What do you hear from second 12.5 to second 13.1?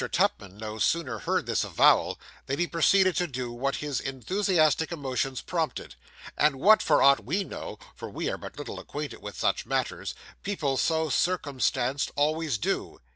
do.